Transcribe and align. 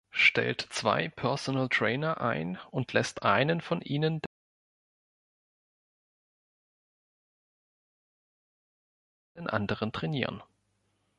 Stellt 0.09 0.61
zwei 0.71 1.09
Personal 1.09 1.69
Trainer 1.69 2.21
ein 2.21 2.57
und 2.71 2.91
lässt 2.91 3.21
einen 3.21 3.61
von 3.61 3.81
ihnen 3.83 4.19
den 9.37 9.45
anderen 9.47 9.91
trainieren. 9.91 10.41